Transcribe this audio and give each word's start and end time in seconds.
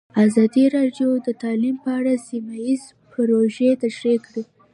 ازادي 0.25 0.65
راډیو 0.77 1.09
د 1.25 1.27
تعلیم 1.41 1.75
په 1.83 1.89
اړه 1.99 2.13
سیمه 2.27 2.55
ییزې 2.65 2.89
پروژې 3.11 3.69
تشریح 3.83 4.19
کړې. 4.25 4.43